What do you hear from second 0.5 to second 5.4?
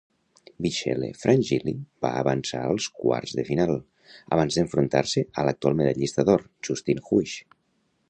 Michele Frangilli va avançar als quarts de final, abans d'enfrontar-se